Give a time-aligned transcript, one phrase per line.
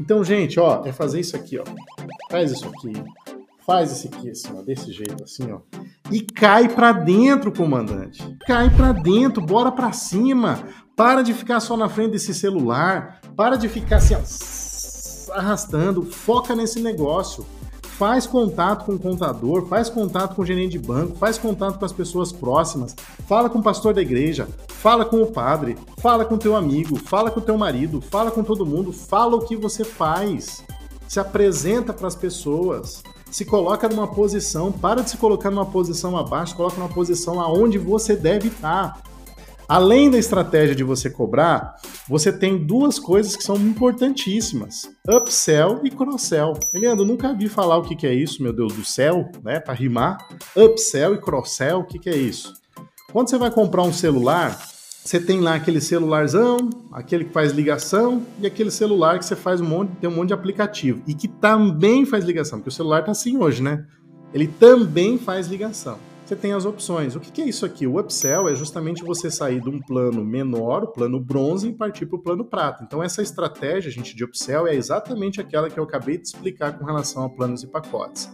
[0.00, 1.64] Então, gente, ó, é fazer isso aqui, ó.
[2.30, 2.92] Faz isso aqui.
[3.66, 5.60] Faz esse aqui, assim, ó, desse jeito, assim, ó.
[6.10, 8.22] E cai pra dentro, comandante.
[8.46, 10.64] Cai pra dentro, bora pra cima.
[10.96, 13.20] Para de ficar só na frente desse celular.
[13.36, 16.02] Para de ficar assim, ó, arrastando.
[16.02, 17.44] Foca nesse negócio
[18.00, 21.84] faz contato com o contador, faz contato com o gerente de banco, faz contato com
[21.84, 22.96] as pessoas próximas,
[23.28, 24.48] fala com o pastor da igreja,
[24.80, 28.64] fala com o padre, fala com teu amigo, fala com teu marido, fala com todo
[28.64, 30.64] mundo, fala o que você faz,
[31.06, 36.16] se apresenta para as pessoas, se coloca numa posição, para de se colocar numa posição
[36.16, 39.02] abaixo, coloca numa posição aonde você deve estar.
[39.68, 41.76] Além da estratégia de você cobrar,
[42.08, 46.54] você tem duas coisas que são importantíssimas: upsell e cross-sell.
[46.74, 49.60] Leandro, nunca vi falar o que, que é isso, meu Deus do céu, né?
[49.60, 50.26] Para rimar.
[50.56, 52.54] Upsell e cross-sell, o que, que é isso?
[53.12, 54.58] Quando você vai comprar um celular,
[55.04, 59.60] você tem lá aquele celularzão, aquele que faz ligação e aquele celular que você faz
[59.60, 63.04] um monte, tem um monte de aplicativo e que também faz ligação, porque o celular
[63.04, 63.86] tá assim hoje, né?
[64.32, 65.98] Ele também faz ligação
[66.30, 67.16] você tem as opções.
[67.16, 67.88] O que, é isso aqui?
[67.88, 72.06] O upsell é justamente você sair de um plano menor, o plano bronze, e partir
[72.06, 72.84] para o plano prata.
[72.84, 76.84] Então, essa estratégia, gente, de upsell é exatamente aquela que eu acabei de explicar com
[76.84, 78.30] relação a planos e pacotes.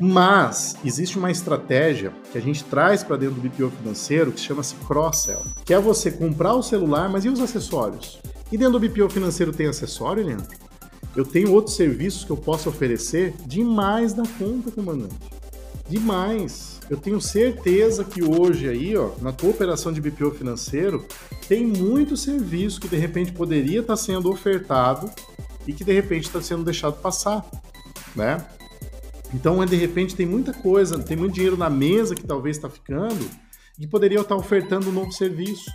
[0.00, 4.74] Mas existe uma estratégia que a gente traz para dentro do BPO financeiro que chama-se
[4.86, 8.20] cross-sell, que é você comprar o celular, mas e os acessórios?
[8.52, 10.46] E dentro do BPO financeiro tem acessório, Leandro?
[11.16, 15.16] Eu tenho outros serviços que eu posso oferecer demais da conta, comandante.
[15.88, 16.78] Demais.
[16.88, 21.04] Eu tenho certeza que hoje aí, ó, na tua operação de BPO financeiro,
[21.48, 25.10] tem muito serviço que de repente poderia estar sendo ofertado
[25.66, 27.44] e que de repente está sendo deixado passar,
[28.14, 28.46] né?
[29.34, 33.28] Então, de repente, tem muita coisa, tem muito dinheiro na mesa que talvez está ficando
[33.78, 35.70] e poderia estar ofertando um novo serviço,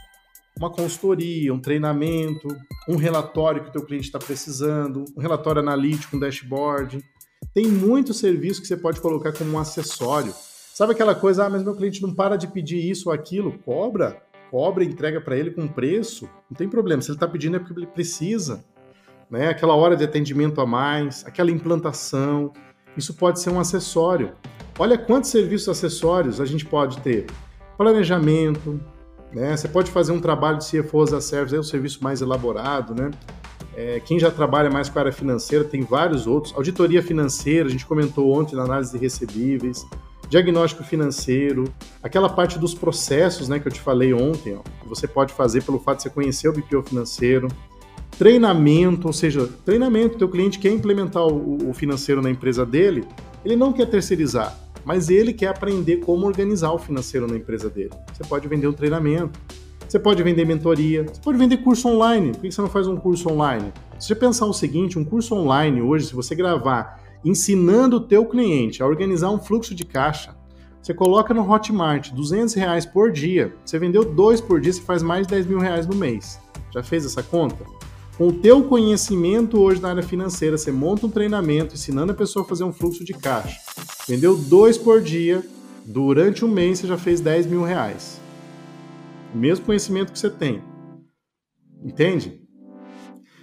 [0.57, 2.47] uma consultoria, um treinamento,
[2.87, 7.03] um relatório que o teu cliente está precisando, um relatório analítico, um dashboard.
[7.53, 10.33] Tem muito serviço que você pode colocar como um acessório
[10.73, 13.59] Sabe aquela coisa, ah, mas meu cliente não para de pedir isso ou aquilo?
[13.59, 16.27] Cobra, cobra entrega para ele com preço.
[16.49, 18.65] Não tem problema, se ele está pedindo é porque ele precisa.
[19.29, 19.49] Né?
[19.49, 22.51] Aquela hora de atendimento a mais, aquela implantação,
[22.97, 24.31] isso pode ser um acessório.
[24.77, 27.27] Olha quantos serviços acessórios a gente pode ter.
[27.77, 28.79] Planejamento,
[29.31, 29.55] né?
[29.55, 32.93] Você pode fazer um trabalho de CFO as a Service, é um serviço mais elaborado,
[32.95, 33.11] né?
[33.75, 36.53] É, quem já trabalha mais com a área financeira tem vários outros.
[36.55, 39.85] Auditoria financeira, a gente comentou ontem na análise de recebíveis
[40.33, 41.65] diagnóstico financeiro,
[42.01, 45.61] aquela parte dos processos, né, que eu te falei ontem, ó, que você pode fazer
[45.63, 47.47] pelo fato de você conhecer o BPO financeiro,
[48.17, 53.05] treinamento, ou seja, treinamento, teu cliente quer implementar o, o financeiro na empresa dele,
[53.43, 57.91] ele não quer terceirizar, mas ele quer aprender como organizar o financeiro na empresa dele.
[58.13, 59.39] Você pode vender um treinamento,
[59.87, 62.31] você pode vender mentoria, você pode vender curso online.
[62.31, 63.71] Por que você não faz um curso online?
[63.99, 68.25] Se você pensar o seguinte, um curso online hoje, se você gravar ensinando o teu
[68.25, 70.35] cliente a organizar um fluxo de caixa.
[70.81, 75.01] Você coloca no Hotmart 200 reais por dia, você vendeu dois por dia, você faz
[75.01, 76.39] mais de 10 mil reais no mês.
[76.73, 77.63] Já fez essa conta?
[78.17, 82.45] Com o teu conhecimento hoje na área financeira, você monta um treinamento ensinando a pessoa
[82.45, 83.59] a fazer um fluxo de caixa.
[84.07, 85.43] Vendeu dois por dia,
[85.83, 88.21] durante um mês você já fez 10 mil reais.
[89.33, 90.61] O mesmo conhecimento que você tem.
[91.83, 92.39] Entende?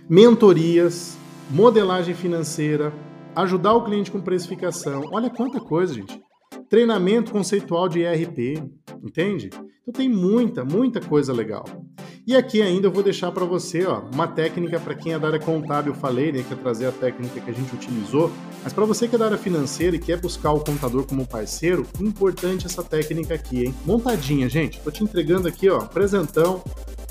[0.09, 1.17] Mentorias,
[1.51, 2.93] modelagem financeira,
[3.35, 5.03] ajudar o cliente com precificação.
[5.11, 6.23] Olha quanta coisa, gente.
[6.69, 8.63] Treinamento conceitual de ERP,
[9.03, 9.51] entende?
[9.83, 11.65] Então tem muita, muita coisa legal.
[12.27, 15.29] E aqui ainda eu vou deixar para você, ó, uma técnica para quem é da
[15.29, 18.31] área contábil, eu falei, né, que trazer a técnica que a gente utilizou,
[18.63, 21.87] mas para você que é da área financeira e quer buscar o contador como parceiro,
[21.99, 23.75] importante essa técnica aqui, hein?
[23.87, 24.79] Montadinha, gente.
[24.81, 26.63] Tô te entregando aqui, ó, presentão,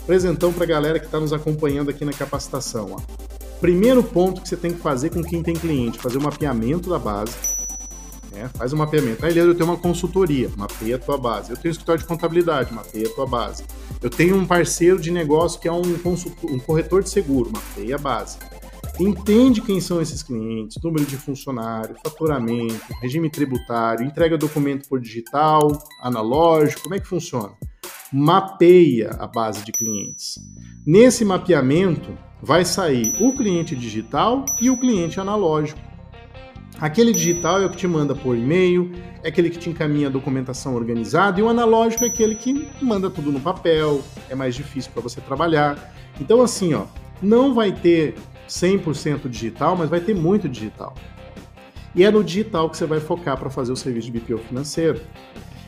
[0.05, 3.29] presentão para a galera que está nos acompanhando aqui na capacitação, ó.
[3.59, 6.89] Primeiro ponto que você tem que fazer com quem tem cliente, fazer o um mapeamento
[6.89, 7.48] da base.
[8.39, 8.49] Né?
[8.53, 9.25] Faz um mapeamento.
[9.25, 11.51] Aí, eu tenho uma consultoria, mapeia a tua base.
[11.51, 13.63] Eu tenho um escritório de contabilidade, mapeia a tua base.
[14.01, 17.99] Eu tenho um parceiro de negócio que é um, um corretor de seguro, mapeia a
[17.99, 18.37] base.
[18.99, 25.71] Entende quem são esses clientes, número de funcionário, faturamento, regime tributário, entrega documento por digital,
[26.01, 27.53] analógico, como é que funciona?
[28.11, 30.37] Mapeia a base de clientes.
[30.85, 35.88] Nesse mapeamento, vai sair o cliente digital e o cliente analógico.
[36.81, 38.89] Aquele digital é o que te manda por e-mail,
[39.21, 43.09] é aquele que te encaminha a documentação organizada, e o analógico é aquele que manda
[43.09, 45.93] tudo no papel, é mais difícil para você trabalhar.
[46.21, 46.85] Então, assim, ó,
[47.21, 48.15] não vai ter
[48.47, 50.95] 100% digital, mas vai ter muito digital.
[51.93, 55.01] E é no digital que você vai focar para fazer o serviço de BPO financeiro.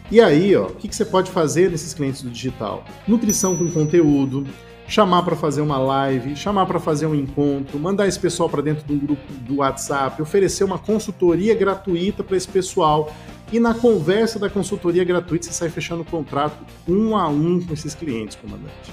[0.09, 2.85] E aí, ó, o que, que você pode fazer nesses clientes do digital?
[3.05, 4.47] Nutrição com conteúdo,
[4.91, 8.85] chamar para fazer uma live, chamar para fazer um encontro, mandar esse pessoal para dentro
[8.85, 13.09] de um grupo do WhatsApp, oferecer uma consultoria gratuita para esse pessoal.
[13.53, 17.73] E na conversa da consultoria gratuita, você sai fechando o contrato um a um com
[17.73, 18.91] esses clientes, comandante.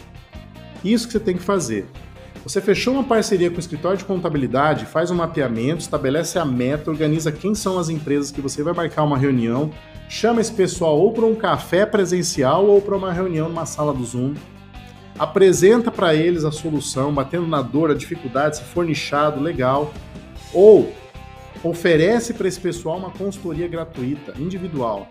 [0.84, 1.84] Isso que você tem que fazer.
[2.44, 6.92] Você fechou uma parceria com o escritório de contabilidade, faz um mapeamento, estabelece a meta,
[6.92, 9.72] organiza quem são as empresas que você vai marcar uma reunião,
[10.08, 14.04] chama esse pessoal ou para um café presencial ou para uma reunião numa sala do
[14.04, 14.34] Zoom,
[15.18, 19.92] apresenta para eles a solução, batendo na dor, a dificuldade, se for nichado, legal,
[20.52, 20.92] ou
[21.62, 25.08] oferece para esse pessoal uma consultoria gratuita, individual.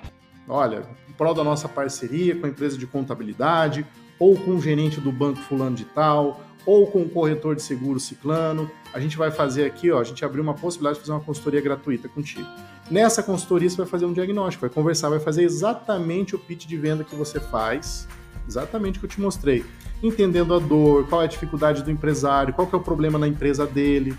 [0.48, 3.86] Olha, em prol da nossa parceria com a empresa de contabilidade,
[4.18, 8.00] ou com o gerente do banco fulano de tal, ou com o corretor de seguro
[8.00, 8.70] ciclano.
[8.94, 11.62] A gente vai fazer aqui, ó, a gente abriu uma possibilidade de fazer uma consultoria
[11.62, 12.48] gratuita contigo.
[12.90, 16.78] Nessa consultoria você vai fazer um diagnóstico, vai conversar, vai fazer exatamente o pitch de
[16.78, 18.08] venda que você faz,
[18.48, 19.66] exatamente o que eu te mostrei.
[20.02, 23.28] Entendendo a dor, qual é a dificuldade do empresário, qual que é o problema na
[23.28, 24.16] empresa dele,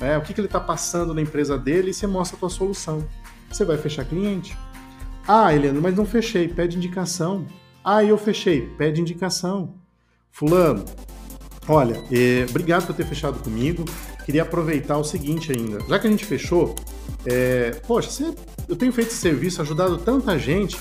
[0.00, 2.50] né, o que, que ele está passando na empresa dele e você mostra a tua
[2.50, 3.06] solução.
[3.50, 4.56] Você vai fechar cliente.
[5.28, 7.46] Ah, Helena, mas não fechei, pede indicação.
[7.84, 9.74] Ah, eu fechei, pede indicação.
[10.30, 10.84] Fulano,
[11.68, 13.84] Olha, é, obrigado por ter fechado comigo.
[14.24, 15.78] Queria aproveitar o seguinte ainda.
[15.88, 16.74] Já que a gente fechou,
[17.24, 18.34] é, poxa, você,
[18.68, 20.76] eu tenho feito esse serviço, ajudado tanta gente.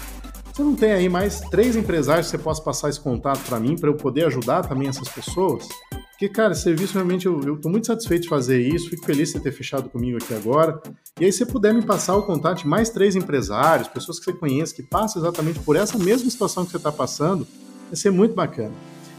[0.53, 3.77] Você não tem aí mais três empresários que você possa passar esse contato para mim,
[3.77, 5.67] para eu poder ajudar também essas pessoas?
[6.11, 9.31] Porque, cara, esse serviço realmente eu, eu tô muito satisfeito de fazer isso, fico feliz
[9.31, 10.79] de ter fechado comigo aqui agora.
[11.19, 14.25] E aí, se você puder me passar o contato de mais três empresários, pessoas que
[14.25, 17.47] você conhece, que passam exatamente por essa mesma situação que você está passando,
[17.87, 18.73] vai ser muito bacana.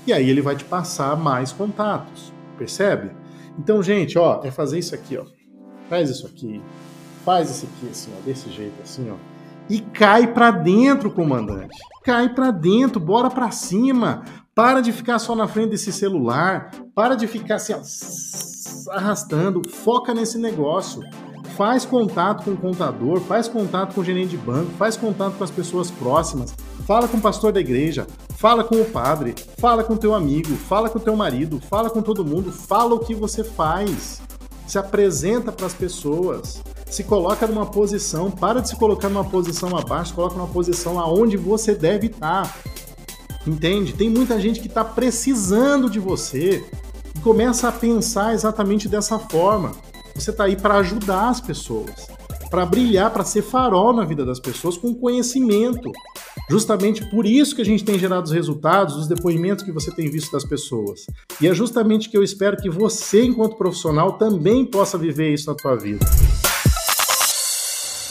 [0.06, 3.11] E aí ele vai te passar mais contatos, percebe?
[3.58, 5.25] Então, gente, ó, é fazer isso aqui, ó.
[5.88, 6.61] Faz isso aqui,
[7.25, 9.31] faz isso aqui assim, ó, desse jeito assim, ó.
[9.69, 11.76] E cai para dentro, comandante.
[12.05, 14.23] Cai para dentro, bora para cima.
[14.55, 20.37] Para de ficar só na frente desse celular, para de ficar ó, arrastando, foca nesse
[20.37, 21.03] negócio
[21.53, 25.44] faz contato com o contador, faz contato com o gerente de banco, faz contato com
[25.44, 26.55] as pessoas próximas,
[26.87, 28.06] fala com o pastor da igreja,
[28.37, 31.91] fala com o padre, fala com o teu amigo, fala com o teu marido, fala
[31.91, 34.20] com todo mundo, fala o que você faz.
[34.67, 36.62] Se apresenta para as pessoas,
[36.94, 41.37] se coloca numa posição, para de se colocar numa posição abaixo, coloca numa posição aonde
[41.37, 42.55] você deve estar.
[43.47, 43.94] Entende?
[43.94, 46.65] Tem muita gente que está precisando de você
[47.17, 49.73] e começa a pensar exatamente dessa forma.
[50.15, 52.09] Você está aí para ajudar as pessoas,
[52.50, 55.91] para brilhar, para ser farol na vida das pessoas com conhecimento.
[56.50, 60.11] Justamente por isso que a gente tem gerado os resultados, os depoimentos que você tem
[60.11, 61.06] visto das pessoas.
[61.41, 65.55] E é justamente que eu espero que você, enquanto profissional, também possa viver isso na
[65.55, 66.05] tua vida.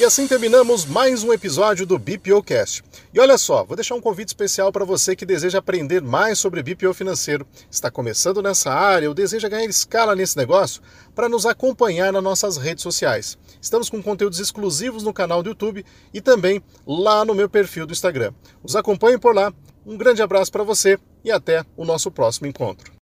[0.01, 2.83] E assim terminamos mais um episódio do BPOcast.
[3.13, 6.63] E olha só, vou deixar um convite especial para você que deseja aprender mais sobre
[6.63, 10.81] BPO financeiro, está começando nessa área ou deseja ganhar escala nesse negócio,
[11.13, 13.37] para nos acompanhar nas nossas redes sociais.
[13.61, 17.93] Estamos com conteúdos exclusivos no canal do YouTube e também lá no meu perfil do
[17.93, 18.33] Instagram.
[18.63, 19.53] Os acompanhem por lá.
[19.85, 22.91] Um grande abraço para você e até o nosso próximo encontro.